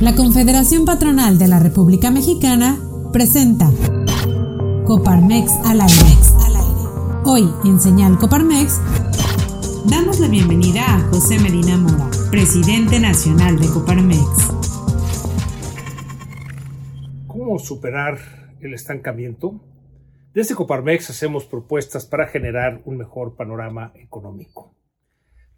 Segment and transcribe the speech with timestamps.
[0.00, 2.78] La Confederación Patronal de la República Mexicana
[3.12, 3.68] presenta
[4.86, 6.14] Coparmex al aire.
[7.24, 8.80] Hoy en Señal Coparmex
[9.86, 14.52] damos la bienvenida a José Medina Mora, presidente nacional de Coparmex.
[17.26, 18.18] ¿Cómo superar
[18.60, 19.60] el estancamiento?
[20.32, 24.77] Desde Coparmex hacemos propuestas para generar un mejor panorama económico.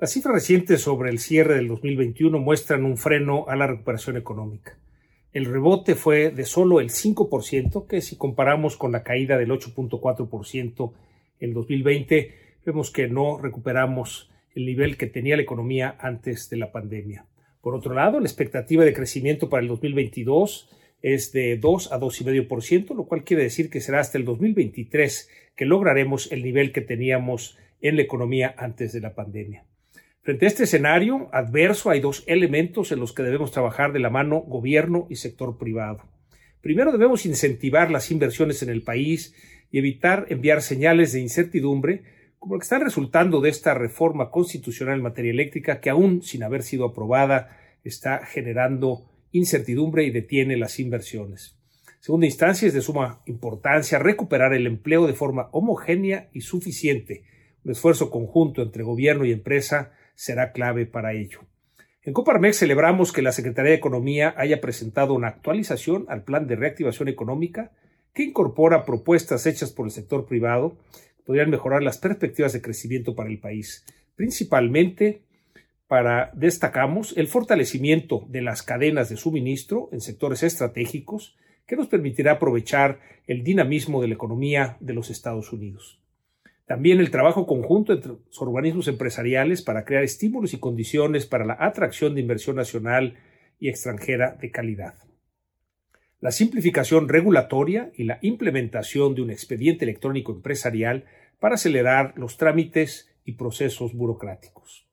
[0.01, 4.79] Las cifras recientes sobre el cierre del 2021 muestran un freno a la recuperación económica.
[5.35, 10.93] El rebote fue de solo el 5%, que si comparamos con la caída del 8.4%
[11.41, 16.72] en 2020, vemos que no recuperamos el nivel que tenía la economía antes de la
[16.72, 17.27] pandemia.
[17.61, 20.71] Por otro lado, la expectativa de crecimiento para el 2022
[21.03, 25.67] es de 2 a 2,5%, lo cual quiere decir que será hasta el 2023 que
[25.67, 29.67] lograremos el nivel que teníamos en la economía antes de la pandemia.
[30.30, 34.11] Frente a este escenario adverso hay dos elementos en los que debemos trabajar de la
[34.11, 36.05] mano gobierno y sector privado.
[36.61, 39.34] Primero debemos incentivar las inversiones en el país
[39.72, 42.05] y evitar enviar señales de incertidumbre
[42.38, 46.44] como lo que están resultando de esta reforma constitucional en materia eléctrica que aún sin
[46.44, 51.56] haber sido aprobada está generando incertidumbre y detiene las inversiones.
[51.98, 57.24] Segunda instancia, es de suma importancia recuperar el empleo de forma homogénea y suficiente.
[57.64, 59.90] Un esfuerzo conjunto entre gobierno y empresa
[60.20, 61.40] será clave para ello.
[62.02, 66.56] En Coparmex celebramos que la Secretaría de Economía haya presentado una actualización al plan de
[66.56, 67.72] reactivación económica
[68.12, 70.77] que incorpora propuestas hechas por el sector privado
[71.16, 73.86] que podrían mejorar las perspectivas de crecimiento para el país.
[74.14, 75.22] Principalmente
[75.88, 81.34] para destacamos el fortalecimiento de las cadenas de suministro en sectores estratégicos
[81.66, 85.98] que nos permitirá aprovechar el dinamismo de la economía de los Estados Unidos.
[86.70, 91.56] También el trabajo conjunto entre los organismos empresariales para crear estímulos y condiciones para la
[91.58, 93.18] atracción de inversión nacional
[93.58, 94.94] y extranjera de calidad.
[96.20, 101.06] La simplificación regulatoria y la implementación de un expediente electrónico empresarial
[101.40, 104.86] para acelerar los trámites y procesos burocráticos.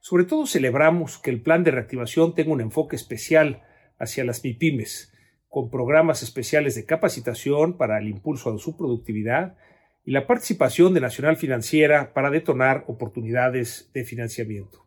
[0.00, 3.62] Sobre todo celebramos que el plan de reactivación tenga un enfoque especial
[3.98, 5.14] hacia las MIPIMES,
[5.48, 9.56] con programas especiales de capacitación para el impulso a su productividad
[10.06, 14.86] y la participación de Nacional Financiera para detonar oportunidades de financiamiento.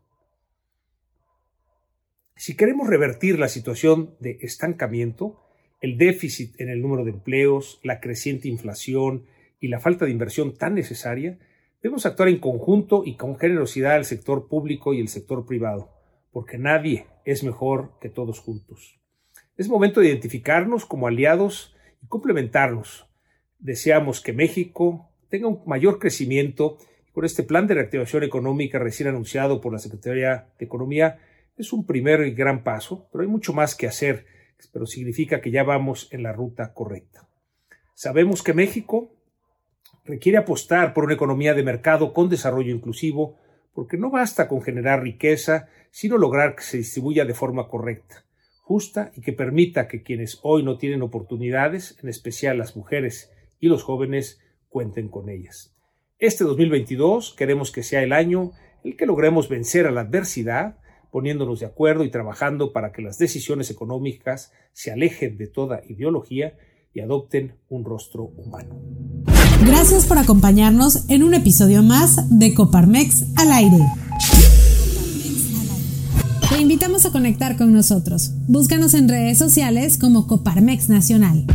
[2.37, 5.43] Si queremos revertir la situación de estancamiento,
[5.81, 9.25] el déficit en el número de empleos, la creciente inflación
[9.59, 11.37] y la falta de inversión tan necesaria,
[11.83, 15.91] debemos actuar en conjunto y con generosidad al sector público y el sector privado,
[16.31, 19.01] porque nadie es mejor que todos juntos.
[19.57, 23.09] Es momento de identificarnos como aliados y complementarnos.
[23.57, 26.77] Deseamos que México, tenga un mayor crecimiento.
[27.13, 31.19] Con este plan de reactivación económica recién anunciado por la Secretaría de Economía
[31.57, 34.25] es un primer y gran paso, pero hay mucho más que hacer,
[34.71, 37.27] pero significa que ya vamos en la ruta correcta.
[37.93, 39.11] Sabemos que México
[40.05, 43.37] requiere apostar por una economía de mercado con desarrollo inclusivo,
[43.73, 48.25] porque no basta con generar riqueza, sino lograr que se distribuya de forma correcta,
[48.61, 53.67] justa y que permita que quienes hoy no tienen oportunidades, en especial las mujeres y
[53.67, 55.75] los jóvenes, cuenten con ellas.
[56.17, 58.51] Este 2022 queremos que sea el año
[58.83, 60.77] el que logremos vencer a la adversidad,
[61.11, 66.57] poniéndonos de acuerdo y trabajando para que las decisiones económicas se alejen de toda ideología
[66.93, 68.79] y adopten un rostro humano.
[69.65, 73.77] Gracias por acompañarnos en un episodio más de Coparmex al aire.
[76.49, 78.31] Te invitamos a conectar con nosotros.
[78.47, 81.45] Búscanos en redes sociales como Coparmex Nacional.